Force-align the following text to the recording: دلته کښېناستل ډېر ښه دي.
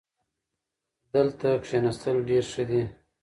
دلته 1.13 1.47
کښېناستل 1.63 2.17
ډېر 2.29 2.43
ښه 2.51 2.63
دي. 2.69 2.83